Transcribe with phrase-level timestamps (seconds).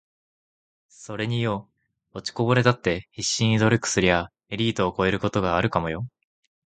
[0.89, 1.69] ｢それによ……
[2.13, 6.07] 落ちこぼれだって必死で努力すりゃエリートを超えることがあるかもよ｣